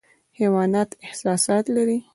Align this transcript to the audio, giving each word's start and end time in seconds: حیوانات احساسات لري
حیوانات 0.39 0.89
احساسات 1.07 1.65
لري 1.75 1.99